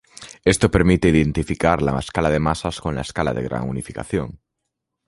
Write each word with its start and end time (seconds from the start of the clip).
Esto 0.43 0.71
permite 0.71 1.09
identificar 1.09 1.83
la 1.83 1.93
escala 1.99 2.31
de 2.31 2.39
masas 2.47 2.81
con 2.81 2.95
la 2.95 3.01
escala 3.01 3.35
de 3.35 3.43
gran 3.43 3.69
unificación. 3.69 4.39